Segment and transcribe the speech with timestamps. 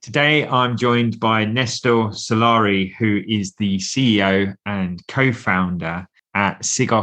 [0.00, 7.02] Today, I'm joined by Nestor Solari, who is the CEO and co founder at Sigo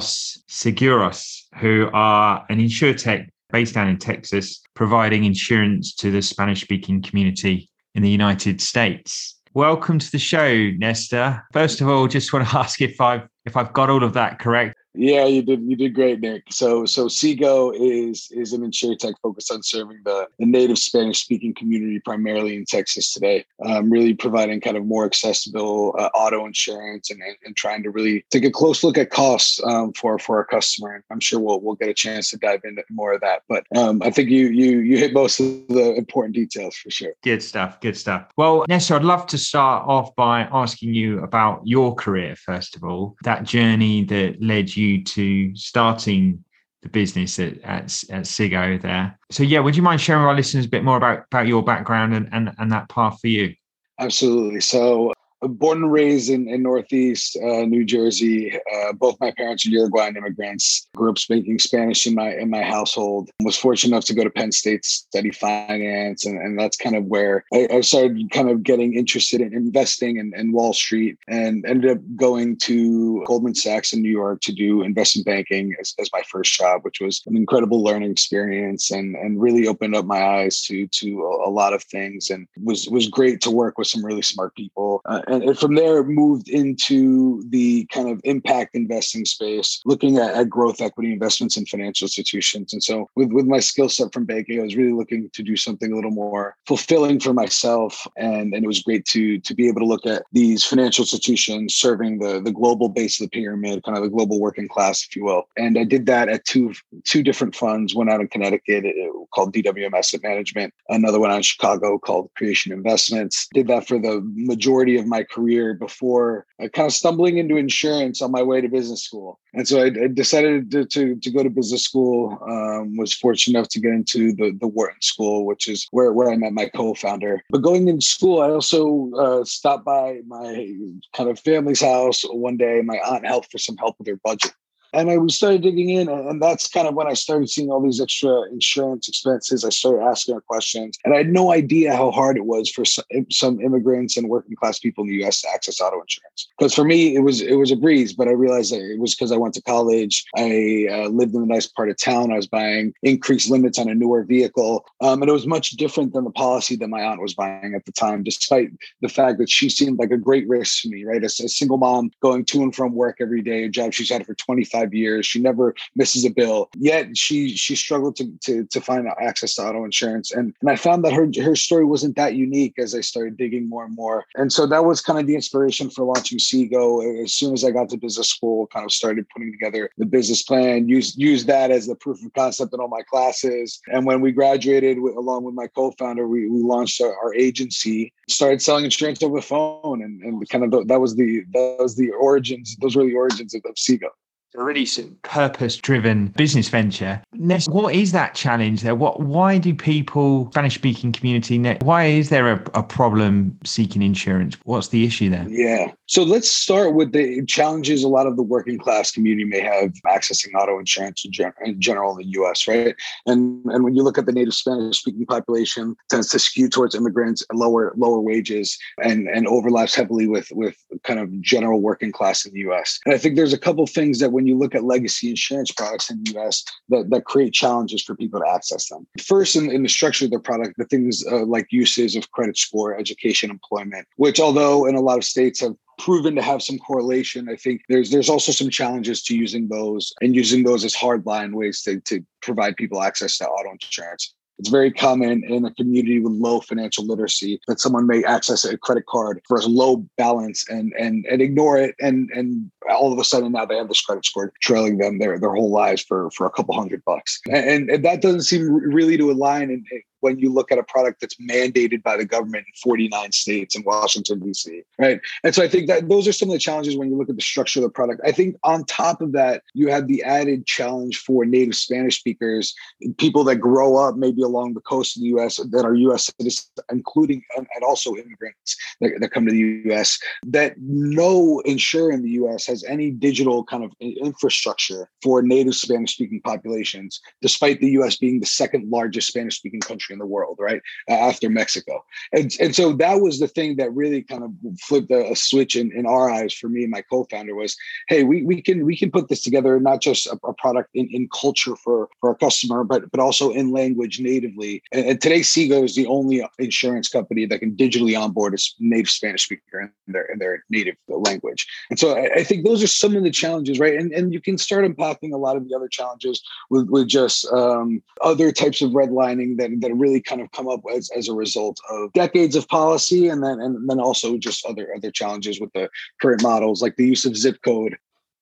[0.49, 7.01] Seguros, who are an insurtech based down in Texas, providing insurance to the Spanish speaking
[7.01, 9.41] community in the United States.
[9.53, 11.43] Welcome to the show, Nestor.
[11.51, 14.39] First of all, just want to ask if I've if I've got all of that
[14.39, 14.75] correct.
[14.97, 15.61] Yeah, you did.
[15.63, 16.43] You did great, Nick.
[16.49, 21.53] So, so Sigo is is an insurtech focused on serving the, the native Spanish speaking
[21.53, 23.45] community, primarily in Texas today.
[23.65, 27.89] Um, really providing kind of more accessible uh, auto insurance and, and, and trying to
[27.89, 30.95] really take a close look at costs um, for for our customer.
[30.95, 33.43] And I'm sure we'll we'll get a chance to dive into more of that.
[33.49, 37.13] But um, I think you you you hit most of the important details for sure.
[37.23, 37.81] Good stuff.
[37.81, 38.31] Good stuff.
[38.37, 42.83] Well, Nestor, I'd love to start off by asking you about your career first of
[42.83, 43.15] all.
[43.23, 46.43] That journey that led you you to starting
[46.81, 49.17] the business at, at, at Sigo there.
[49.31, 51.63] So yeah, would you mind sharing with our listeners a bit more about, about your
[51.63, 53.55] background and, and, and that path for you?
[53.99, 54.61] Absolutely.
[54.61, 58.57] So born and raised in, in Northeast uh, New Jersey.
[58.73, 60.87] Uh, both my parents are Uruguayan immigrants.
[60.95, 63.29] Grew up speaking Spanish in my in my household.
[63.41, 66.95] Was fortunate enough to go to Penn State to study finance, and, and that's kind
[66.95, 71.17] of where I, I started kind of getting interested in investing in, in, Wall Street,
[71.27, 75.93] and ended up going to Goldman Sachs in New York to do investment banking as,
[75.99, 80.05] as my first job, which was an incredible learning experience, and and really opened up
[80.05, 83.77] my eyes to to a, a lot of things, and was was great to work
[83.77, 85.01] with some really smart people.
[85.05, 90.49] Uh, and, from there moved into the kind of impact investing space, looking at, at
[90.49, 92.73] growth equity investments in financial institutions.
[92.73, 95.55] And so with, with my skill set from banking, I was really looking to do
[95.55, 98.05] something a little more fulfilling for myself.
[98.17, 101.75] And, and it was great to, to be able to look at these financial institutions
[101.75, 105.15] serving the, the global base of the pyramid, kind of the global working class, if
[105.15, 105.47] you will.
[105.57, 108.85] And I did that at two, two different funds, one out in Connecticut
[109.33, 113.47] called DWM Asset Management, another one out in Chicago called Creation Investments.
[113.53, 118.21] Did that for the majority of my career before uh, kind of stumbling into insurance
[118.21, 119.39] on my way to business school.
[119.53, 123.57] And so I, I decided to, to, to, go to business school, um, was fortunate
[123.57, 126.67] enough to get into the, the Wharton School, which is where, where I met my
[126.67, 127.41] co-founder.
[127.49, 130.75] But going into school, I also uh, stopped by my
[131.15, 132.81] kind of family's house one day.
[132.83, 134.51] My aunt helped for some help with her budget
[134.95, 137.99] and I started digging in, and that's kind of when I started seeing all these
[137.99, 139.65] extra insurance expenses.
[139.65, 142.85] I started asking her questions, and I had no idea how hard it was for
[142.85, 145.41] some immigrants and working class people in the U.S.
[145.41, 146.47] to access auto insurance.
[146.57, 149.13] Because for me, it was it was a breeze, but I realized that it was
[149.13, 150.23] because I went to college.
[150.37, 152.31] I uh, lived in a nice part of town.
[152.31, 156.13] I was buying increased limits on a newer vehicle, um, and it was much different
[156.13, 158.23] than the policy that my aunt was buying at the time.
[158.23, 158.69] Despite
[159.01, 161.23] the fact that she seemed like a great risk to me, right?
[161.23, 164.25] As a single mom going to and from work every day, a job she's had
[164.25, 165.25] for 25 years.
[165.25, 166.69] She never misses a bill.
[166.77, 170.31] Yet she she struggled to to, to find access to auto insurance.
[170.31, 173.69] And and I found that her her story wasn't that unique as I started digging
[173.69, 174.25] more and more.
[174.35, 177.23] And so that was kind of the inspiration for launching Sigo.
[177.23, 180.43] As soon as I got to business school, kind of started putting together the business
[180.43, 183.79] plan, used used that as the proof of concept in all my classes.
[183.87, 188.13] And when we graduated, with, along with my co-founder, we, we launched our, our agency,
[188.29, 191.77] started selling insurance over the phone, and, and kind of the, that was the that
[191.79, 192.75] was the origins.
[192.81, 194.09] Those were the origins of, of Sigo
[194.57, 194.87] a really
[195.23, 197.21] purpose driven business venture.
[197.67, 198.95] What is that challenge there?
[198.95, 204.57] What, why do people, Spanish speaking community, why is there a, a, problem seeking insurance?
[204.63, 205.45] What's the issue there?
[205.49, 209.59] Yeah, So let's start with the challenges a lot of the working class community may
[209.61, 212.67] have accessing auto insurance in, gen- in general in the U.S.
[212.67, 216.69] Right, and and when you look at the native Spanish speaking population, tends to skew
[216.69, 222.11] towards immigrants, lower lower wages, and and overlaps heavily with with kind of general working
[222.11, 222.99] class in the U.S.
[223.05, 226.11] And I think there's a couple things that when you look at legacy insurance products
[226.11, 226.63] in the U.S.
[226.89, 229.07] that that create challenges for people to access them.
[229.23, 232.59] First, in, in the structure of the product, the things uh, like uses of credit
[232.59, 236.77] score, education, employment, which although in a lot of states have proven to have some
[236.79, 237.49] correlation.
[237.49, 241.53] I think there's there's also some challenges to using those and using those as hardline
[241.53, 244.33] ways to, to provide people access to auto insurance.
[244.57, 248.77] It's very common in a community with low financial literacy that someone may access a
[248.77, 253.19] credit card for a low balance and and and ignore it and and all of
[253.19, 256.31] a sudden now they have this credit score trailing them their their whole lives for
[256.31, 259.83] for a couple hundred bucks and, and that doesn't seem really to align in,
[260.21, 263.85] when you look at a product that's mandated by the government in 49 states and
[263.85, 264.81] Washington, D.C.
[264.99, 265.19] Right.
[265.43, 267.35] And so I think that those are some of the challenges when you look at
[267.35, 268.21] the structure of the product.
[268.25, 272.73] I think on top of that, you have the added challenge for native Spanish speakers,
[273.17, 276.71] people that grow up maybe along the coast of the US that are US citizens,
[276.91, 282.31] including and also immigrants that, that come to the US, that no insurer in the
[282.31, 288.17] US has any digital kind of infrastructure for native Spanish speaking populations, despite the US
[288.17, 290.81] being the second largest Spanish speaking country in the world, right?
[291.09, 292.03] After Mexico.
[292.31, 295.75] And, and so that was the thing that really kind of flipped a, a switch
[295.75, 297.75] in, in our eyes for me and my co-founder was,
[298.07, 301.07] hey, we, we can we can put this together, not just a, a product in,
[301.11, 304.81] in culture for, for our customer, but but also in language natively.
[304.91, 309.09] And, and today Sigo is the only insurance company that can digitally onboard a native
[309.09, 311.65] Spanish speaker in their in their native language.
[311.89, 313.95] And so I, I think those are some of the challenges, right?
[313.95, 317.45] And and you can start unpacking a lot of the other challenges with, with just
[317.51, 321.33] um, other types of redlining that, that really kind of come up as, as a
[321.33, 325.71] result of decades of policy and then and then also just other other challenges with
[325.73, 325.89] the
[326.21, 327.97] current models like the use of zip code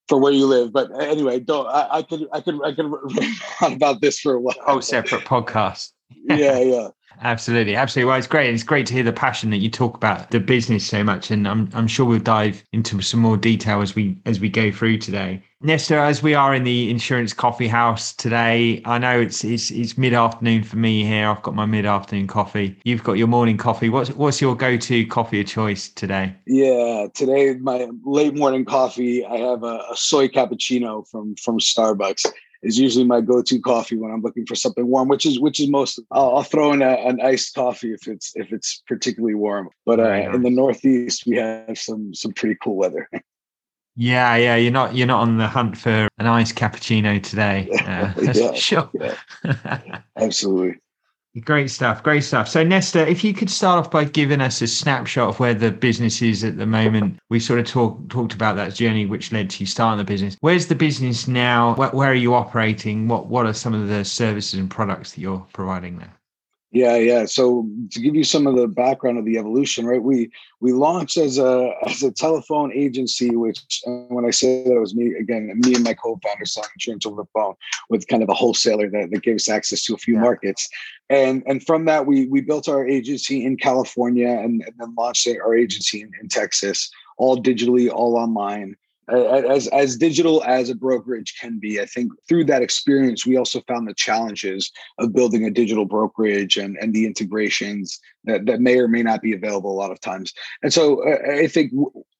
[0.08, 0.74] for where you live.
[0.74, 2.92] But anyway, don't I, I could I could I could
[3.74, 4.56] about this for a while.
[4.68, 5.92] Oh, separate podcast.
[6.26, 6.90] yeah, yeah.
[7.22, 8.10] Absolutely, absolutely.
[8.10, 8.54] Well, it's great.
[8.54, 11.48] It's great to hear the passion that you talk about the business so much, and
[11.48, 14.98] I'm I'm sure we'll dive into some more detail as we as we go through
[14.98, 15.42] today.
[15.66, 19.98] Nestor, as we are in the insurance coffee house today, I know it's it's, it's
[19.98, 21.30] mid afternoon for me here.
[21.30, 22.78] I've got my mid afternoon coffee.
[22.84, 23.90] You've got your morning coffee.
[23.90, 26.36] What's what's your go to coffee of choice today?
[26.46, 29.26] Yeah, today my late morning coffee.
[29.26, 32.26] I have a, a soy cappuccino from from Starbucks
[32.64, 35.70] is usually my go-to coffee when I'm looking for something warm, which is which is
[35.70, 36.00] most.
[36.12, 39.70] I'll, I'll throw in a, an iced coffee if it's if it's particularly warm.
[39.86, 40.36] But uh, nice.
[40.36, 43.10] in the Northeast, we have some some pretty cool weather.
[43.96, 47.70] Yeah, yeah, you're not you're not on the hunt for an iced cappuccino today.
[47.84, 48.90] Uh, yeah, sure.
[48.94, 50.02] Yeah.
[50.18, 50.80] Absolutely.
[51.42, 52.04] Great stuff.
[52.04, 52.48] Great stuff.
[52.48, 55.72] So, Nestor, if you could start off by giving us a snapshot of where the
[55.72, 57.20] business is at the moment.
[57.30, 60.38] We sort of talk, talked about that journey which led to you starting the business.
[60.42, 61.74] Where's the business now?
[61.74, 63.08] Where, where are you operating?
[63.08, 66.14] What What are some of the services and products that you're providing there?
[66.74, 67.26] Yeah, yeah.
[67.26, 70.02] So to give you some of the background of the evolution, right?
[70.02, 74.80] We we launched as a as a telephone agency, which when I say that it
[74.80, 77.54] was me again, me and my co-founder selling insurance over the phone
[77.90, 80.22] with kind of a wholesaler that, that gave us access to a few yeah.
[80.22, 80.68] markets.
[81.12, 85.28] And and from that we we built our agency in California and, and then launched
[85.28, 88.76] our agency in, in Texas, all digitally, all online
[89.10, 93.62] as as digital as a brokerage can be i think through that experience we also
[93.68, 98.78] found the challenges of building a digital brokerage and and the integrations that, that may
[98.78, 100.34] or may not be available a lot of times.
[100.62, 101.72] And so uh, i think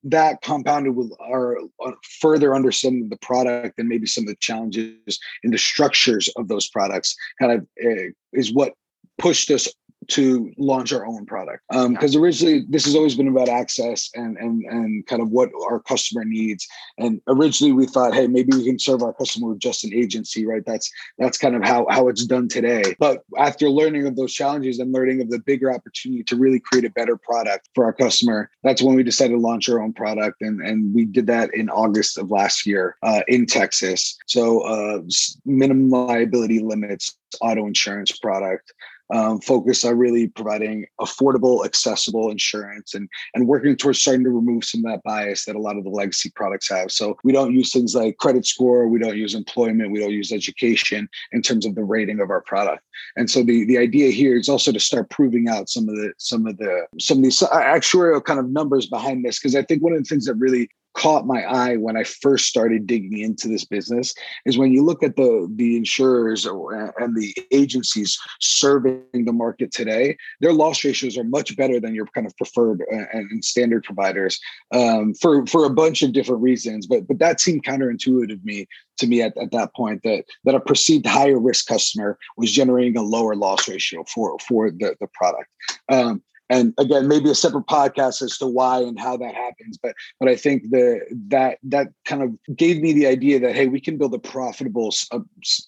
[0.04, 4.36] that compounded with our uh, further understanding of the product and maybe some of the
[4.36, 8.74] challenges in the structures of those products kind of uh, is what
[9.18, 9.68] pushed us
[10.10, 11.64] to launch our own product.
[11.70, 15.50] Because um, originally this has always been about access and and and kind of what
[15.70, 16.68] our customer needs.
[16.98, 20.46] And originally we thought hey maybe we can serve our customer with just an agency
[20.46, 20.64] right?
[20.66, 22.96] That's that's kind of how how it's done today.
[23.00, 26.86] But after learning of those challenges and learning of the bigger opportunity to really create
[26.86, 30.42] a better product for our customer that's when we decided to launch our own product.
[30.42, 34.18] And and we did that in august of last year uh, in texas.
[34.28, 35.02] So uh,
[35.46, 38.74] minimum liability limits auto insurance product
[39.14, 44.64] um, focus on really providing affordable, accessible insurance and, and working towards starting to remove
[44.64, 46.92] some of that bias that a lot of the legacy products have.
[46.92, 50.32] So we don't use things like credit score, we don't use employment, we don't use
[50.32, 52.84] education in terms of the rating of our product.
[53.16, 56.14] And so the, the idea here is also to start proving out some of the
[56.18, 59.84] some of the some of these actuarial kind of numbers behind this because I think
[59.84, 63.48] one of the things that really caught my eye when I first started digging into
[63.48, 64.14] this business
[64.46, 70.16] is when you look at the the insurers and the agencies serving the market today,
[70.40, 74.40] their loss ratios are much better than your kind of preferred uh, and standard providers
[74.72, 76.88] um, for for a bunch of different reasons.
[76.88, 80.56] But but that seemed counterintuitive to me to me at, at that point that that
[80.56, 85.08] a perceived higher risk customer was generating a lower loss ratio for for the the
[85.14, 85.50] product.
[85.90, 89.94] Um, and again maybe a separate podcast as to why and how that happens but
[90.20, 93.80] but i think the that that kind of gave me the idea that hey we
[93.80, 95.20] can build a profitable uh,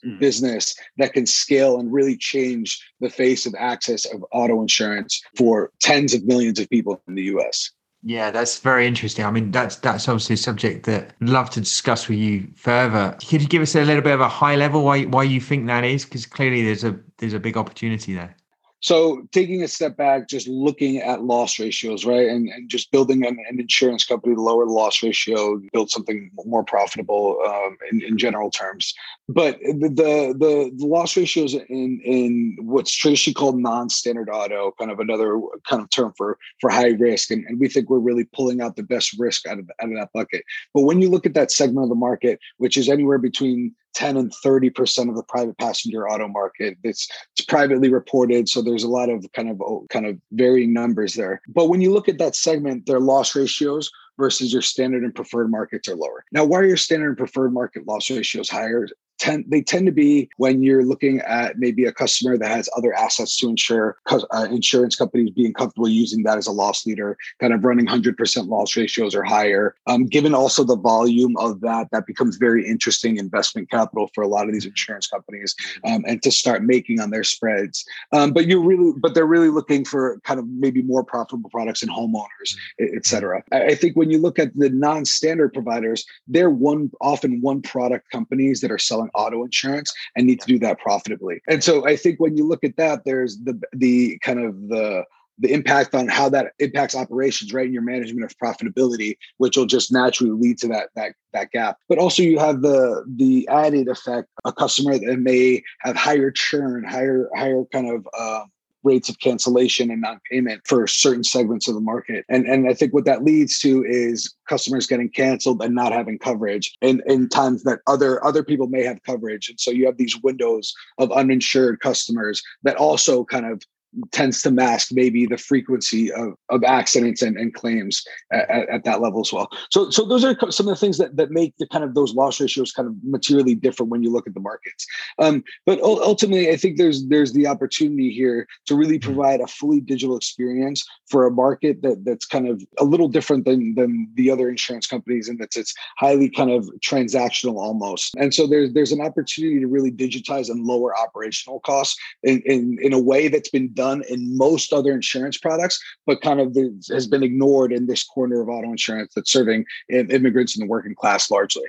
[0.06, 0.20] mm.
[0.20, 5.72] business that can scale and really change the face of access of auto insurance for
[5.82, 7.72] tens of millions of people in the us
[8.08, 9.26] yeah, that's very interesting.
[9.26, 13.18] I mean, that's that's obviously a subject that I'd love to discuss with you further.
[13.28, 15.66] Could you give us a little bit of a high level why why you think
[15.66, 16.06] that is?
[16.06, 18.38] Because clearly there's a there's a big opportunity there.
[18.86, 23.26] So taking a step back, just looking at loss ratios, right, and, and just building
[23.26, 28.04] an, an insurance company to lower the loss ratio, build something more profitable um, in,
[28.04, 28.94] in general terms.
[29.28, 35.00] But the, the the loss ratios in in what's traditionally called non-standard auto, kind of
[35.00, 38.62] another kind of term for for high risk, and, and we think we're really pulling
[38.62, 40.44] out the best risk out of out of that bucket.
[40.76, 44.18] But when you look at that segment of the market, which is anywhere between 10
[44.18, 46.78] and 30% of the private passenger auto market.
[46.84, 48.48] It's, it's privately reported.
[48.50, 51.42] So there's a lot of kind of oh, kind of varying numbers there.
[51.48, 55.50] But when you look at that segment, their loss ratios versus your standard and preferred
[55.50, 56.24] markets are lower.
[56.32, 58.88] Now, why are your standard and preferred market loss ratios higher?
[59.18, 62.94] Tend they tend to be when you're looking at maybe a customer that has other
[62.94, 67.54] assets to insure uh, insurance companies being comfortable using that as a loss leader kind
[67.54, 69.76] of running 100% loss ratios or higher.
[69.88, 74.28] Um, given also the volume of that that becomes very interesting investment capital for a
[74.28, 75.56] lot of these insurance companies
[75.86, 77.86] um, and to start making on their spreads.
[78.12, 81.84] Um, but you really but they're really looking for kind of maybe more profitable products
[81.84, 83.44] in homeowners et cetera.
[83.52, 88.62] I think when you look at the non-standard providers they're one often one product companies
[88.62, 91.42] that are selling auto insurance and need to do that profitably.
[91.48, 95.04] And so I think when you look at that, there's the the kind of the
[95.40, 97.66] the impact on how that impacts operations, right?
[97.66, 101.78] In your management of profitability, which will just naturally lead to that that that gap.
[101.90, 106.84] But also you have the the added effect, a customer that may have higher churn,
[106.84, 108.44] higher higher kind of uh,
[108.86, 112.24] rates of cancellation and non-payment for certain segments of the market.
[112.30, 116.20] And and I think what that leads to is customers getting canceled and not having
[116.20, 119.50] coverage in, in times that other other people may have coverage.
[119.50, 123.62] And so you have these windows of uninsured customers that also kind of
[124.12, 129.02] tends to mask maybe the frequency of, of accidents and, and claims at, at, that
[129.02, 129.50] level as well.
[129.70, 132.14] So, so those are some of the things that, that make the kind of those
[132.14, 134.86] loss ratios kind of materially different when you look at the markets.
[135.20, 139.80] Um, but ultimately, I think there's there's the opportunity here to really provide a fully
[139.80, 144.30] digital experience for a market that that's kind of a little different than than the
[144.30, 148.14] other insurance companies, and that's it's highly kind of transactional almost.
[148.18, 152.78] And so there's there's an opportunity to really digitize and lower operational costs in in,
[152.82, 156.56] in a way that's been done done in most other insurance products, but kind of
[156.92, 160.96] has been ignored in this corner of auto insurance that's serving immigrants and the working
[160.96, 161.66] class largely.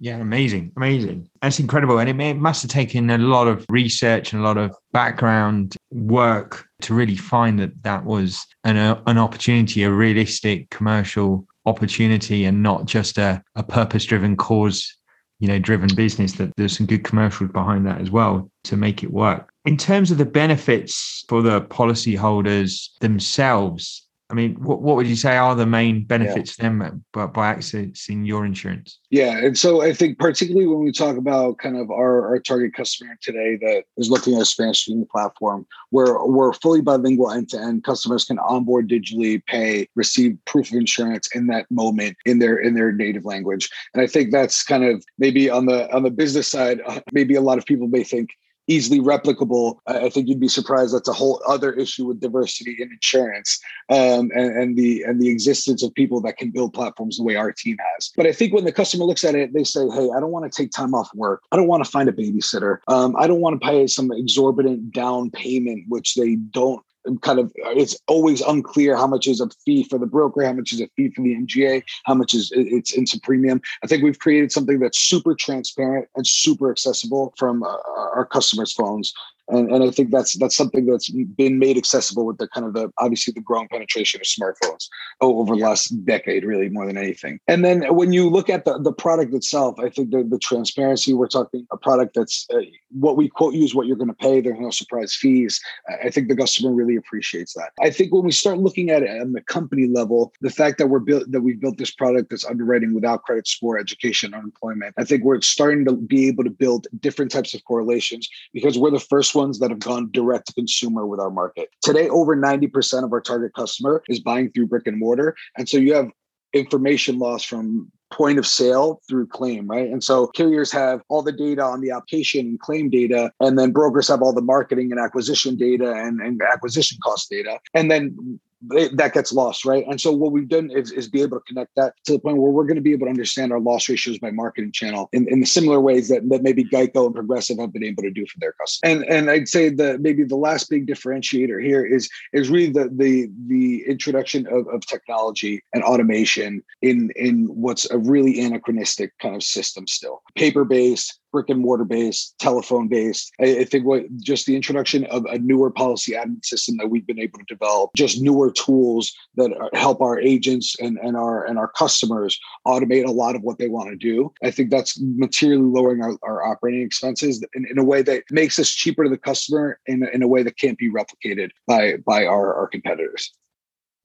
[0.00, 1.28] Yeah, amazing, amazing.
[1.42, 4.56] That's incredible, and it, it must have taken a lot of research and a lot
[4.56, 10.70] of background work to really find that that was an uh, an opportunity, a realistic
[10.70, 14.94] commercial opportunity, and not just a, a purpose driven cause
[15.40, 19.02] you know driven business that there's some good commercials behind that as well to make
[19.02, 24.96] it work in terms of the benefits for the policyholders themselves I mean, what, what
[24.96, 26.64] would you say are the main benefits yeah.
[26.68, 28.98] them by, by accessing your insurance?
[29.08, 32.74] Yeah, and so I think particularly when we talk about kind of our, our target
[32.74, 37.48] customer today that is looking at a Spanish speaking platform, where we're fully bilingual end
[37.50, 42.38] to end, customers can onboard digitally, pay, receive proof of insurance in that moment in
[42.38, 43.70] their in their native language.
[43.94, 47.34] And I think that's kind of maybe on the on the business side, uh, maybe
[47.34, 48.28] a lot of people may think
[48.68, 49.78] easily replicable.
[49.86, 53.58] I think you'd be surprised that's a whole other issue with diversity in insurance
[53.88, 57.36] um, and, and, the and the existence of people that can build platforms the way
[57.36, 58.12] our team has.
[58.16, 60.50] But I think when the customer looks at it, they say, "Hey, I don't want
[60.50, 61.42] to take time off work.
[61.50, 62.78] I don't want to find a babysitter.
[62.86, 66.82] Um, I don't want to pay some exorbitant down payment, which they don't
[67.16, 70.72] kind of it's always unclear how much is a fee for the broker, how much
[70.72, 73.60] is a fee for the MGA, how much is it's into premium.
[73.82, 77.76] I think we've created something that's super transparent and super accessible from uh,
[78.14, 79.12] our customers' phones.
[79.48, 82.74] And, and I think that's that's something that's been made accessible with the kind of
[82.74, 84.88] the obviously the growing penetration of smartphones
[85.20, 87.40] over the last decade, really more than anything.
[87.48, 91.14] And then when you look at the, the product itself, I think the, the transparency,
[91.14, 94.14] we're talking a product that's uh, what we quote you is what you're going to
[94.14, 94.40] pay.
[94.40, 95.60] There's no surprise fees.
[96.04, 97.70] I think the customer really appreciates that.
[97.80, 100.88] I think when we start looking at it on the company level, the fact that
[100.88, 105.04] we're built that we've built this product that's underwriting without credit score, education, unemployment, I
[105.04, 109.00] think we're starting to be able to build different types of correlations because we're the
[109.00, 111.68] first ones that have gone direct to consumer with our market.
[111.82, 115.34] Today, over 90% of our target customer is buying through brick and mortar.
[115.56, 116.08] And so you have
[116.52, 119.88] information loss from point of sale through claim, right?
[119.88, 123.70] And so carriers have all the data on the application and claim data, and then
[123.70, 127.58] brokers have all the marketing and acquisition data and, and acquisition cost data.
[127.74, 129.84] And then that gets lost, right?
[129.88, 132.38] And so what we've done is, is be able to connect that to the point
[132.38, 135.28] where we're going to be able to understand our loss ratios by marketing channel in,
[135.28, 138.26] in the similar ways that, that maybe Geico and Progressive have been able to do
[138.26, 138.80] for their customers.
[138.82, 142.90] And and I'd say that maybe the last big differentiator here is is really the
[142.92, 149.36] the the introduction of, of technology and automation in in what's a really anachronistic kind
[149.36, 150.22] of system still.
[150.36, 153.32] Paper based, brick and mortar based, telephone based.
[153.40, 157.06] I, I, think what just the introduction of a newer policy admin system that we've
[157.06, 161.44] been able to develop, just newer tools that are, help our agents and, and our
[161.44, 164.32] and our customers automate a lot of what they want to do.
[164.42, 168.58] I think that's materially lowering our, our operating expenses in, in a way that makes
[168.58, 172.24] us cheaper to the customer in, in a way that can't be replicated by by
[172.24, 173.32] our, our competitors.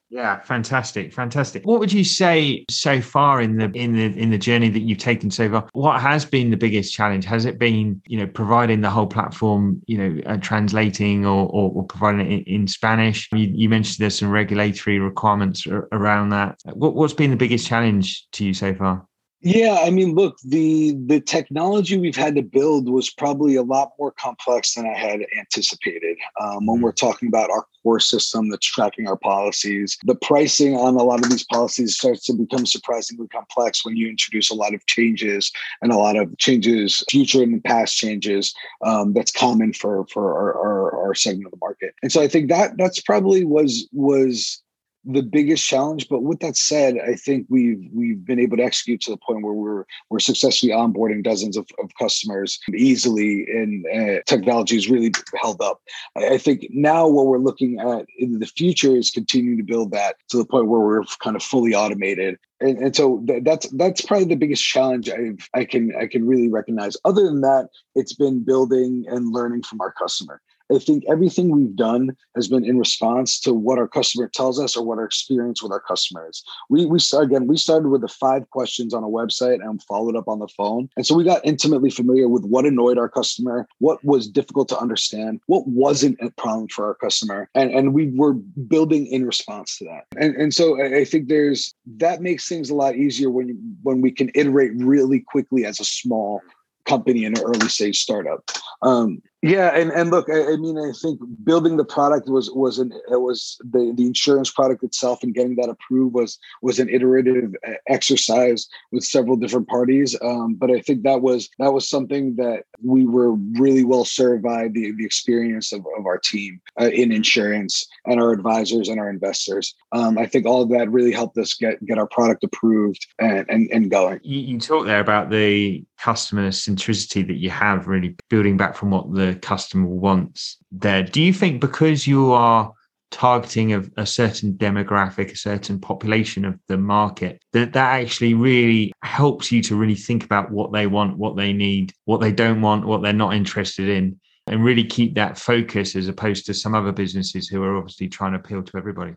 [0.09, 1.65] Yeah, fantastic, fantastic.
[1.65, 4.99] What would you say so far in the in the in the journey that you've
[4.99, 5.67] taken so far?
[5.73, 7.25] What has been the biggest challenge?
[7.25, 11.71] Has it been you know providing the whole platform, you know, uh, translating or, or,
[11.71, 13.27] or providing it in, in Spanish?
[13.31, 16.59] You, you, mentioned there's some regulatory requirements around that.
[16.73, 19.07] What, what's been the biggest challenge to you so far?
[19.45, 23.91] Yeah, I mean, look, the the technology we've had to build was probably a lot
[23.99, 26.17] more complex than I had anticipated.
[26.39, 26.85] Um, when mm-hmm.
[26.85, 31.21] we're talking about our core system that's tracking our policies, the pricing on a lot
[31.21, 35.51] of these policies starts to become surprisingly complex when you introduce a lot of changes
[35.81, 38.53] and a lot of changes, future and past changes.
[38.81, 42.29] Um, that's common for for our, our, our segment of the market, and so I
[42.29, 44.63] think that that's probably was was
[45.05, 46.07] the biggest challenge.
[46.09, 49.43] But with that said, I think we've we've been able to execute to the point
[49.43, 55.11] where we're we're successfully onboarding dozens of, of customers easily, and uh, technology has really
[55.41, 55.81] held up.
[56.17, 59.91] I, I, think now what we're looking at in the future is continuing to build
[59.91, 62.37] that to the point where we're kind of fully automated.
[62.59, 66.25] And, and so th- that's that's probably the biggest challenge I've, I can I can
[66.25, 66.95] really recognize.
[67.03, 70.41] Other than that, it's been building and learning from our customer.
[70.71, 74.75] I think everything we've done has been in response to what our customer tells us
[74.75, 76.43] or what our experience with our customers.
[76.69, 80.27] We we again we started with the five questions on a website and followed up
[80.27, 84.03] on the phone, and so we got intimately familiar with what annoyed our customer, what
[84.03, 88.33] was difficult to understand, what wasn't a problem for our customer, and and we were
[88.33, 90.05] building in response to that.
[90.17, 94.11] And and so I think there's that makes things a lot easier when when we
[94.11, 96.41] can iterate really quickly as a small
[96.85, 98.43] company in an early stage startup.
[98.81, 102.79] Um, yeah, and, and look, I, I, mean, I think building the product was was
[102.79, 106.87] an it was the the insurance product itself and getting that approved was was an
[106.87, 110.15] iterative uh, exercise with several different parties.
[110.21, 114.43] Um, but I think that was that was something that we were really well served
[114.43, 118.97] by the the experience of, of our team uh, in insurance and our advisors and
[118.97, 119.75] our investors.
[119.91, 123.45] Um, I think all of that really helped us get get our product approved and
[123.49, 124.21] and, and going.
[124.23, 128.91] You, you talked there about the customer centricity that you have, really building back from
[128.91, 131.01] what the customer wants there.
[131.01, 132.73] Do you think because you are
[133.09, 138.91] targeting a, a, certain demographic, a certain population of the market, that that actually really
[139.01, 142.61] helps you to really think about what they want, what they need, what they don't
[142.61, 146.75] want, what they're not interested in, and really keep that focus as opposed to some
[146.75, 149.13] other businesses who are obviously trying to appeal to everybody.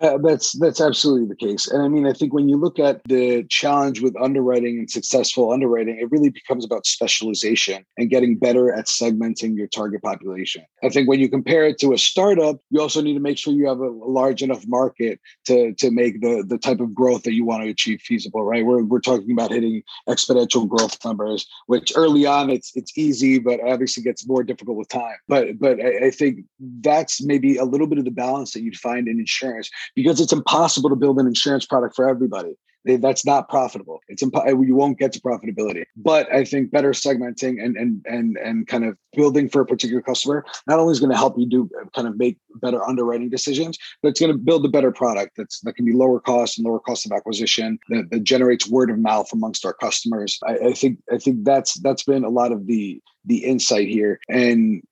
[0.00, 3.02] Uh, that's that's absolutely the case, and I mean, I think when you look at
[3.04, 8.72] the challenge with underwriting and successful underwriting, it really becomes about specialization and getting better
[8.72, 10.64] at segmenting your target population.
[10.84, 13.52] I think when you compare it to a startup, you also need to make sure
[13.52, 17.32] you have a large enough market to to make the the type of growth that
[17.32, 18.44] you want to achieve feasible.
[18.44, 18.64] Right?
[18.64, 23.58] We're we're talking about hitting exponential growth numbers, which early on it's it's easy, but
[23.66, 25.16] obviously gets more difficult with time.
[25.26, 26.44] But but I, I think
[26.80, 30.32] that's maybe a little bit of the balance that you'd find in insurance because it's
[30.32, 32.54] impossible to build an insurance product for everybody.
[32.84, 34.00] That's not profitable.
[34.08, 35.84] It's you won't get to profitability.
[35.96, 40.00] But I think better segmenting and and and and kind of building for a particular
[40.00, 43.76] customer not only is going to help you do kind of make better underwriting decisions,
[44.02, 46.66] but it's going to build a better product that's that can be lower cost and
[46.66, 50.38] lower cost of acquisition that, that generates word of mouth amongst our customers.
[50.46, 54.20] I, I think I think that's that's been a lot of the the insight here
[54.30, 54.82] and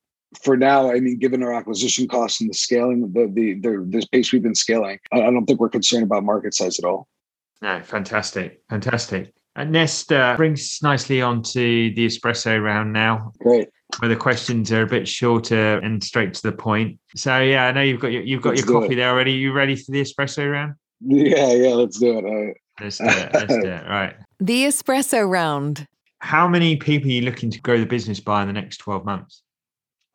[0.42, 4.06] for now, I mean, given our acquisition costs and the scaling, the the the, the
[4.12, 7.08] pace we've been scaling, I, I don't think we're concerned about market size at all.
[7.62, 9.32] No, fantastic, fantastic.
[9.54, 13.32] And Nest uh, brings nicely onto the espresso round now.
[13.38, 13.68] Great.
[14.00, 16.98] Where the questions are a bit shorter and straight to the point.
[17.14, 18.96] So yeah, I know you've got your you've got Let's your coffee it.
[18.96, 19.32] there already.
[19.32, 20.74] You ready for the espresso round?
[21.00, 22.56] Yeah, yeah, let's do it.
[22.80, 23.30] Let's do it.
[23.32, 23.84] Let's do it.
[23.88, 24.14] Right.
[24.40, 25.86] The Espresso Round.
[26.18, 29.04] How many people are you looking to grow the business by in the next 12
[29.04, 29.42] months?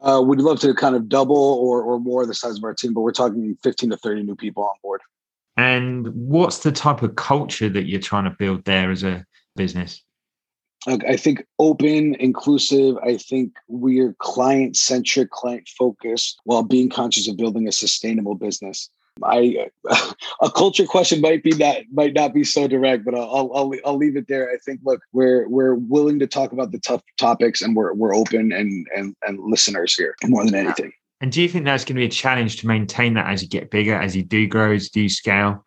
[0.01, 2.93] Uh, we'd love to kind of double or or more the size of our team,
[2.93, 5.01] but we're talking 15 to 30 new people on board.
[5.57, 10.01] And what's the type of culture that you're trying to build there as a business?
[10.87, 12.97] I think open, inclusive.
[13.03, 18.89] I think we're client centric, client focused, while being conscious of building a sustainable business.
[19.23, 19.69] I
[20.41, 23.97] a culture question might be that might not be so direct, but I'll, I'll I'll
[23.97, 24.49] leave it there.
[24.51, 28.15] I think look, we're we're willing to talk about the tough topics, and we're we're
[28.15, 30.91] open and and and listeners here more than anything.
[31.21, 33.47] And do you think that's going to be a challenge to maintain that as you
[33.47, 35.63] get bigger, as you do grow, as you do scale?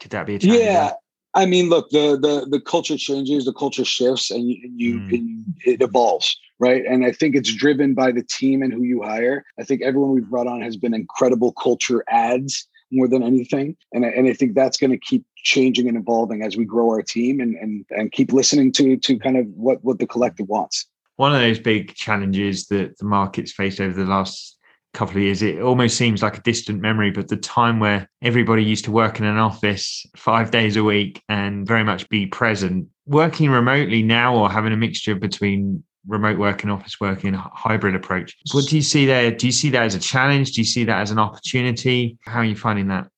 [0.00, 0.62] Could that be a challenge?
[0.62, 0.92] Yeah.
[1.34, 5.00] I mean, look, the the the culture changes, the culture shifts, and you, and you
[5.00, 5.12] Mm.
[5.12, 6.82] and it evolves, right?
[6.86, 9.44] And I think it's driven by the team and who you hire.
[9.60, 14.04] I think everyone we've brought on has been incredible culture adds more than anything, and
[14.04, 17.02] I, and I think that's going to keep changing and evolving as we grow our
[17.02, 20.86] team and and and keep listening to to kind of what what the collective wants.
[21.16, 24.56] One of those big challenges that the market's faced over the last
[24.96, 28.64] couple of years, it almost seems like a distant memory, but the time where everybody
[28.64, 32.88] used to work in an office five days a week and very much be present,
[33.06, 37.94] working remotely now or having a mixture between remote work and office work in hybrid
[37.94, 38.36] approach.
[38.52, 39.30] What do you see there?
[39.30, 40.52] Do you see that as a challenge?
[40.52, 42.18] Do you see that as an opportunity?
[42.24, 43.08] How are you finding that?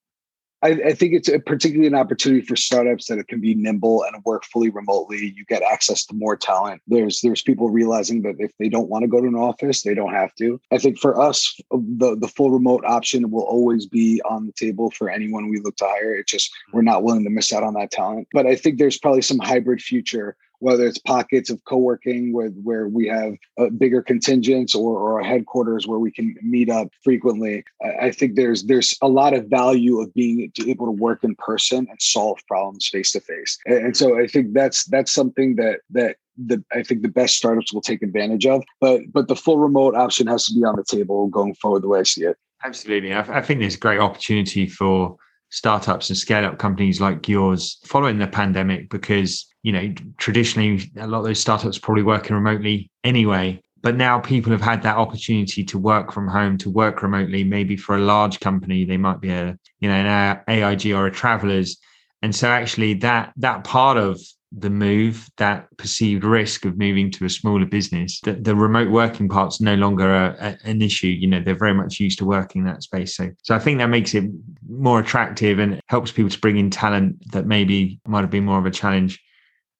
[0.63, 4.23] I, I think it's particularly an opportunity for startups that it can be nimble and
[4.25, 5.33] work fully remotely.
[5.37, 6.83] You get access to more talent.
[6.89, 9.95] There's there's people realizing that if they don't want to go to an office, they
[9.95, 10.61] don't have to.
[10.73, 14.91] I think for us, the the full remote option will always be on the table
[14.91, 16.17] for anyone we look to hire.
[16.17, 18.27] It's just we're not willing to miss out on that talent.
[18.33, 22.89] But I think there's probably some hybrid future whether it's pockets of co-working where, where
[22.89, 28.11] we have uh, bigger contingents or, or headquarters where we can meet up frequently I,
[28.11, 32.03] think there's there's a lot of value of being able to work in person and
[32.03, 36.63] solve problems face to face and, so i think that's that's something that that the
[36.73, 38.63] I think the best startups will take advantage of.
[38.81, 41.89] But but the full remote option has to be on the table going forward the
[41.89, 42.37] way I see it.
[42.65, 43.13] Absolutely.
[43.13, 45.17] I, I think there's great opportunity for
[45.51, 51.07] startups and scale up companies like yours following the pandemic because, you know, traditionally a
[51.07, 53.61] lot of those startups probably working remotely anyway.
[53.81, 57.77] But now people have had that opportunity to work from home, to work remotely, maybe
[57.77, 61.79] for a large company, they might be a, you know, an AIG or a travelers.
[62.21, 67.25] And so actually that that part of the move, that perceived risk of moving to
[67.25, 71.09] a smaller business, the, the remote working part's no longer a, a, an issue.
[71.09, 73.15] You know, they're very much used to working that space.
[73.17, 74.25] So, so I think that makes it
[74.69, 78.59] more attractive and helps people to bring in talent that maybe might have been more
[78.59, 79.23] of a challenge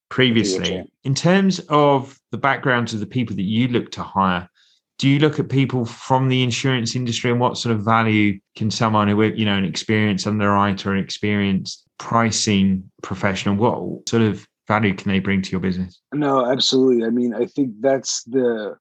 [0.09, 0.83] previously.
[1.03, 4.47] In terms of the backgrounds of the people that you look to hire,
[4.99, 8.69] do you look at people from the insurance industry and what sort of value can
[8.69, 14.93] someone who, you know, an experienced underwriter, an experienced pricing professional, what sort of value
[14.93, 15.99] can they bring to your business?
[16.13, 17.05] No, absolutely.
[17.05, 18.77] I mean, I think that's the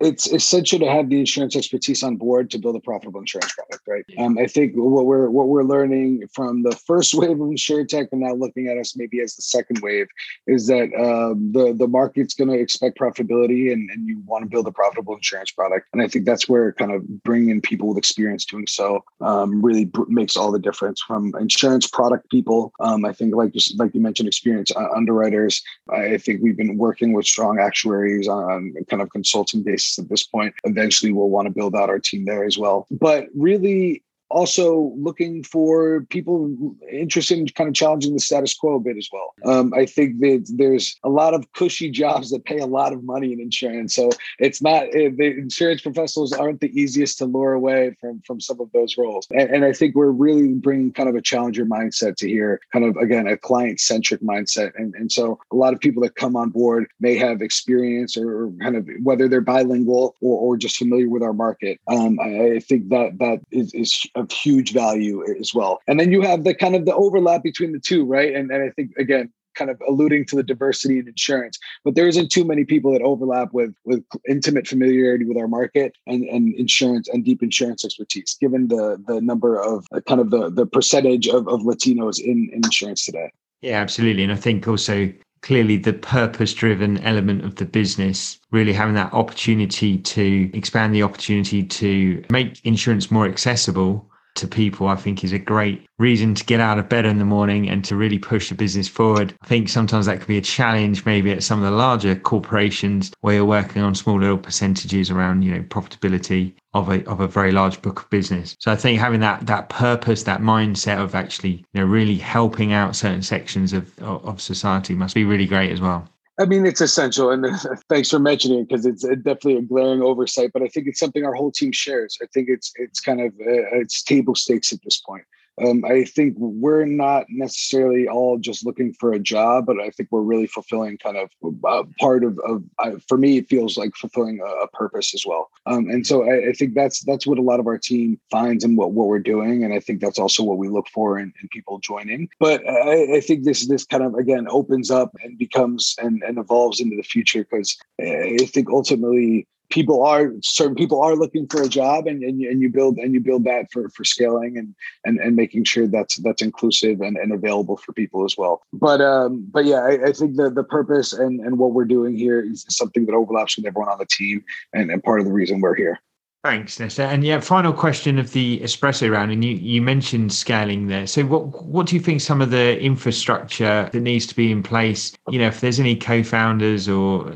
[0.00, 3.86] it's essential to have the insurance expertise on board to build a profitable insurance product,
[3.86, 4.04] right?
[4.18, 8.22] Um, I think what we're what we're learning from the first wave of insurtech and
[8.22, 10.06] now looking at us maybe as the second wave
[10.46, 14.48] is that um, the the market's going to expect profitability and, and you want to
[14.48, 15.88] build a profitable insurance product.
[15.92, 19.62] And I think that's where kind of bringing in people with experience doing so um,
[19.62, 21.02] really br- makes all the difference.
[21.02, 25.62] From insurance product people, um, I think like just like you mentioned, experience uh, underwriters.
[25.90, 30.26] I think we've been working with strong actuaries on kind of consulting basis at this
[30.26, 30.54] point.
[30.64, 32.86] Eventually, we'll want to build out our team there as well.
[32.90, 38.80] But really, also looking for people interested in kind of challenging the status quo a
[38.80, 39.34] bit as well.
[39.44, 43.04] Um, I think that there's a lot of cushy jobs that pay a lot of
[43.04, 47.96] money in insurance, so it's not the insurance professionals aren't the easiest to lure away
[48.00, 49.26] from from some of those roles.
[49.30, 52.84] And, and I think we're really bringing kind of a challenger mindset to here, kind
[52.84, 54.72] of again a client centric mindset.
[54.76, 58.52] And and so a lot of people that come on board may have experience or
[58.60, 61.80] kind of whether they're bilingual or, or just familiar with our market.
[61.88, 65.80] Um, I, I think that that is, is of huge value as well.
[65.86, 68.34] And then you have the kind of the overlap between the two, right?
[68.34, 72.06] And, and I think again, kind of alluding to the diversity in insurance, but there
[72.06, 76.54] isn't too many people that overlap with with intimate familiarity with our market and, and
[76.54, 80.66] insurance and deep insurance expertise, given the the number of uh, kind of the the
[80.66, 83.30] percentage of, of Latinos in, in insurance today.
[83.62, 84.22] Yeah, absolutely.
[84.22, 85.10] And I think also
[85.46, 91.04] clearly the purpose driven element of the business, really having that opportunity to expand the
[91.04, 96.44] opportunity to make insurance more accessible to people, I think is a great reason to
[96.44, 99.34] get out of bed in the morning and to really push the business forward.
[99.42, 103.12] I think sometimes that can be a challenge, maybe at some of the larger corporations
[103.20, 107.28] where you're working on small little percentages around, you know, profitability of a of a
[107.28, 108.54] very large book of business.
[108.60, 112.72] So I think having that that purpose, that mindset of actually, you know, really helping
[112.72, 116.08] out certain sections of of society must be really great as well.
[116.38, 117.46] I mean, it's essential, and
[117.88, 120.50] thanks for mentioning it because it's definitely a glaring oversight.
[120.52, 122.18] But I think it's something our whole team shares.
[122.22, 125.24] I think it's it's kind of uh, it's table stakes at this point.
[125.64, 130.10] Um, I think we're not necessarily all just looking for a job, but I think
[130.12, 131.30] we're really fulfilling kind of
[131.64, 135.24] uh, part of, of uh, for me, it feels like fulfilling a, a purpose as
[135.26, 135.50] well.
[135.66, 138.64] Um, and so I, I, think that's that's what a lot of our team finds
[138.64, 141.32] in what, what we're doing, and I think that's also what we look for in,
[141.42, 142.28] in people joining.
[142.38, 146.38] But I, I, think this this kind of again opens up and becomes and, and
[146.38, 151.62] evolves into the future because I think ultimately people are certain people are looking for
[151.62, 154.74] a job and, and, and you build and you build that for, for scaling and,
[155.04, 158.62] and, and making sure that's that's inclusive and, and available for people as well.
[158.72, 162.16] But um, but yeah, I, I think the the purpose and, and what we're doing
[162.16, 165.32] here is something that overlaps with everyone on the team and, and part of the
[165.32, 166.00] reason we're here.
[166.46, 167.02] Thanks, Nestor.
[167.02, 171.04] And yeah, final question of the espresso round, and you, you mentioned scaling there.
[171.08, 174.62] So, what what do you think some of the infrastructure that needs to be in
[174.62, 175.12] place?
[175.28, 177.32] You know, if there's any co-founders or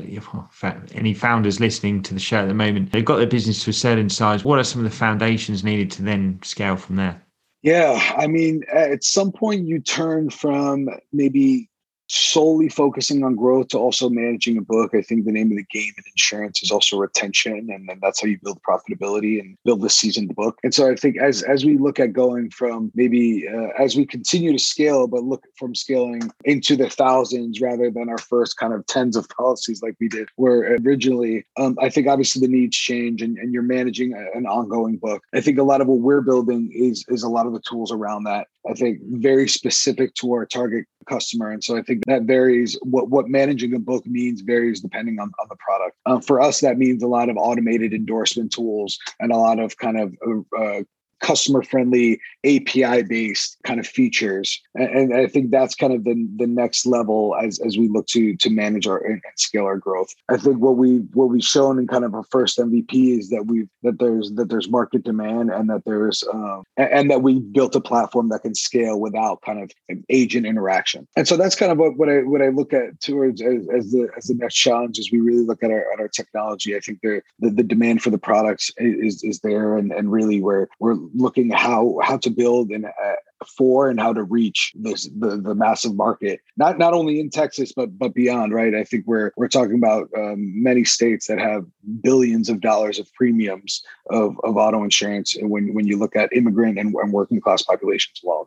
[0.93, 3.73] any founders listening to the show at the moment, they've got their business to a
[3.73, 4.45] certain size.
[4.45, 7.21] What are some of the foundations needed to then scale from there?
[7.63, 11.69] Yeah, I mean, at some point you turn from maybe
[12.11, 14.93] solely focusing on growth to also managing a book.
[14.93, 18.21] I think the name of the game in insurance is also retention, and then that's
[18.21, 20.57] how you build profitability and build a seasoned book.
[20.63, 24.05] And so I think as as we look at going from maybe uh, as we
[24.05, 28.73] continue to scale, but look from scaling into the thousands rather than our first kind
[28.73, 32.75] of tens of policies like we did where originally, um, I think obviously the needs
[32.75, 35.23] change, and, and you're managing a, an ongoing book.
[35.33, 37.91] I think a lot of what we're building is is a lot of the tools
[37.91, 38.47] around that.
[38.69, 41.51] I think very specific to our target customer.
[41.51, 42.77] And so I think that varies.
[42.81, 45.97] What what managing a book means varies depending on, on the product.
[46.05, 49.77] Uh, for us, that means a lot of automated endorsement tools and a lot of
[49.77, 50.13] kind of
[50.57, 50.81] uh,
[51.21, 54.59] customer friendly API based kind of features.
[54.75, 58.07] And, and, I think that's kind of the, the next level as, as we look
[58.07, 60.13] to to manage our and scale our growth.
[60.29, 63.45] I think what we what we've shown in kind of our first MVP is that
[63.45, 67.39] we've that there's that there's market demand and that there's um, and, and that we
[67.39, 71.07] built a platform that can scale without kind of an agent interaction.
[71.15, 73.91] And so that's kind of what, what I what I look at towards as, as
[73.91, 76.75] the as the next challenge as we really look at our at our technology.
[76.75, 80.67] I think the the demand for the products is is there and, and really we're
[80.79, 83.15] we're looking how how to build and uh,
[83.57, 86.39] for and how to reach this the, the massive market.
[86.57, 88.75] Not not only in texas but but beyond right?
[88.75, 91.65] I think we're we're talking about um, many states that have
[92.01, 96.35] billions of dollars of premiums of, of auto insurance and when when you look at
[96.35, 98.45] immigrant and, and working class populations alone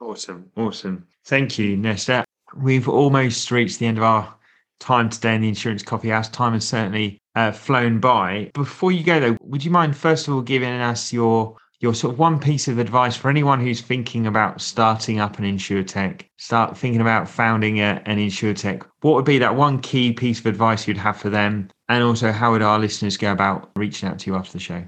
[0.00, 0.50] awesome.
[0.56, 1.06] Awesome.
[1.24, 2.24] Thank you Nestor.
[2.56, 4.34] We've almost reached the end of our
[4.78, 6.28] time today in the insurance coffee house.
[6.28, 10.34] Time has certainly uh, flown by before you go though would you mind first of
[10.34, 14.26] all giving us your your sort of one piece of advice for anyone who's thinking
[14.26, 19.38] about starting up an insurtech, start thinking about founding a, an insurtech, what would be
[19.38, 21.68] that one key piece of advice you'd have for them?
[21.88, 24.84] And also, how would our listeners go about reaching out to you after the show?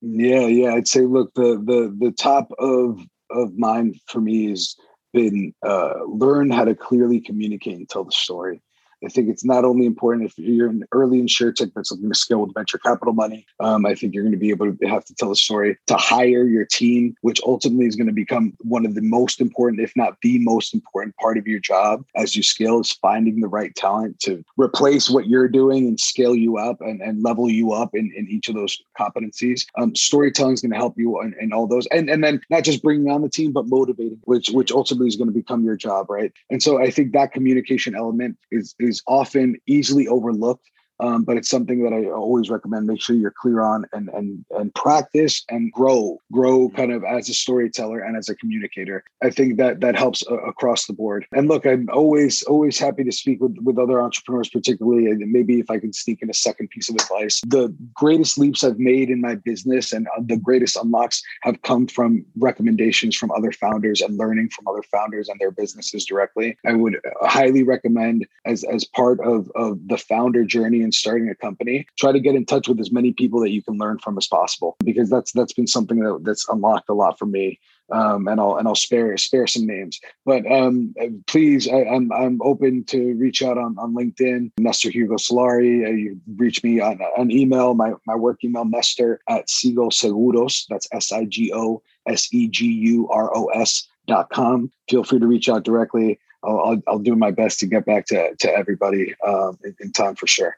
[0.00, 3.00] Yeah, yeah, I'd say look, the the the top of
[3.30, 4.76] of mine for me has
[5.12, 8.62] been uh, learn how to clearly communicate and tell the story.
[9.04, 12.40] I think it's not only important if you're an early insurtech that's looking to scale
[12.40, 13.46] with venture capital money.
[13.60, 15.96] Um, I think you're going to be able to have to tell a story to
[15.96, 19.92] hire your team, which ultimately is going to become one of the most important, if
[19.96, 23.74] not the most important part of your job as you scale is finding the right
[23.74, 27.94] talent to replace what you're doing and scale you up and, and level you up
[27.94, 29.64] in, in each of those competencies.
[29.78, 31.86] Um, storytelling is going to help you in, in all those.
[31.88, 35.16] And, and then not just bringing on the team, but motivating, which, which ultimately is
[35.16, 36.10] going to become your job.
[36.10, 36.32] Right.
[36.50, 40.68] And so I think that communication element is, is is often easily overlooked
[41.00, 42.86] um, but it's something that I always recommend.
[42.86, 46.76] Make sure you're clear on and and and practice and grow, grow mm-hmm.
[46.76, 49.04] kind of as a storyteller and as a communicator.
[49.22, 51.26] I think that that helps uh, across the board.
[51.32, 55.06] And look, I'm always always happy to speak with with other entrepreneurs, particularly.
[55.06, 58.62] And maybe if I can sneak in a second piece of advice, the greatest leaps
[58.62, 63.30] I've made in my business and uh, the greatest unlocks have come from recommendations from
[63.30, 66.56] other founders and learning from other founders and their businesses directly.
[66.66, 71.28] I would uh, highly recommend as as part of of the founder journey in starting
[71.28, 73.98] a company, try to get in touch with as many people that you can learn
[73.98, 77.58] from as possible because that's that's been something that, that's unlocked a lot for me.
[77.92, 80.00] Um, and I'll and I'll spare spare some names.
[80.24, 80.94] But um,
[81.26, 85.86] please, I, am I'm, I'm open to reach out on, on LinkedIn, Nestor Hugo Solari.
[85.86, 90.66] Uh, you reach me on an email, my my work email, Nestor at Sigo Seguros.
[90.68, 94.70] That's S I G O S E G U R O S dot com.
[94.88, 96.18] Feel free to reach out directly.
[96.42, 99.92] I'll, I'll, I'll, do my best to get back to, to everybody um, in, in
[99.92, 100.56] time for sure.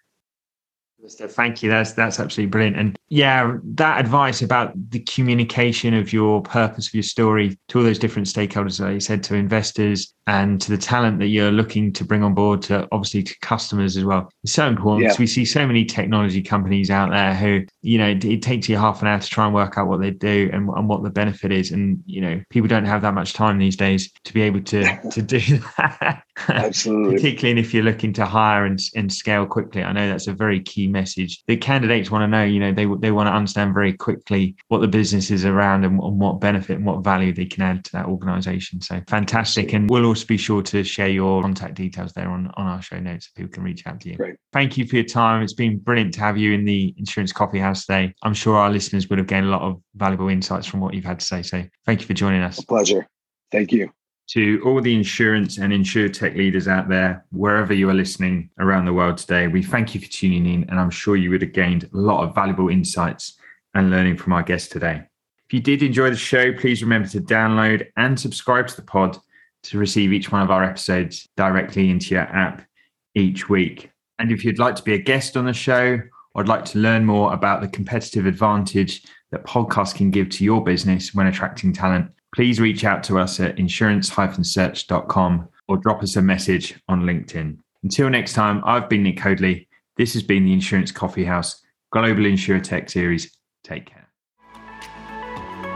[1.09, 1.71] Thank you.
[1.71, 2.77] That's that's absolutely brilliant.
[2.77, 7.85] And yeah, that advice about the communication of your purpose of your story to all
[7.85, 11.93] those different stakeholders, like you said, to investors and to the talent that you're looking
[11.93, 14.31] to bring on board, to obviously to customers as well.
[14.45, 15.17] It's so important yeah.
[15.19, 18.77] we see so many technology companies out there who, you know, it, it, takes you
[18.77, 21.11] half an hour to try and work out what they do and, and what the
[21.11, 21.73] benefit is.
[21.73, 25.11] And, you know, people don't have that much time these days to be able to
[25.11, 25.39] to do
[25.79, 26.23] that.
[26.49, 27.15] Absolutely.
[27.17, 29.83] Particularly if you're looking to hire and, and scale quickly.
[29.83, 31.43] I know that's a very key message.
[31.47, 34.81] The candidates want to know, you know, they they want to understand very quickly what
[34.81, 37.93] the business is around and, and what benefit and what value they can add to
[37.93, 38.81] that organization.
[38.81, 39.73] So fantastic.
[39.73, 42.99] And we'll also be sure to share your contact details there on, on our show
[42.99, 44.17] notes so people can reach out to you.
[44.17, 44.37] Great.
[44.53, 45.43] Thank you for your time.
[45.43, 48.15] It's been brilliant to have you in the Insurance Coffee House today.
[48.23, 51.05] I'm sure our listeners would have gained a lot of valuable insights from what you've
[51.05, 51.43] had to say.
[51.43, 52.59] So thank you for joining us.
[52.59, 53.07] A pleasure.
[53.51, 53.93] Thank you
[54.29, 58.93] to all the insurance and InsurTech leaders out there, wherever you are listening around the
[58.93, 60.71] world today, we thank you for tuning in.
[60.71, 63.39] And I'm sure you would have gained a lot of valuable insights
[63.75, 65.03] and learning from our guest today.
[65.47, 69.19] If you did enjoy the show, please remember to download and subscribe to the pod
[69.65, 72.67] to receive each one of our episodes directly into your app
[73.15, 73.91] each week.
[74.19, 76.01] And if you'd like to be a guest on the show,
[76.35, 80.45] or would like to learn more about the competitive advantage that podcasts can give to
[80.45, 86.17] your business when attracting talent, please reach out to us at insurance-search.com or drop us
[86.17, 87.57] a message on LinkedIn.
[87.83, 89.69] Until next time, I've been Nick Hoadley.
[89.97, 93.37] This has been the Insurance Coffee House Global InsurTech Series.
[93.65, 94.03] Take care.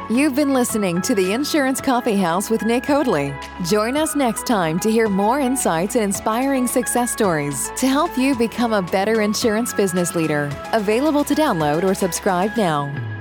[0.09, 3.35] You've been listening to the Insurance Coffee House with Nick Hoadley.
[3.65, 8.37] Join us next time to hear more insights and inspiring success stories to help you
[8.37, 10.49] become a better insurance business leader.
[10.73, 13.16] Available to download or subscribe now.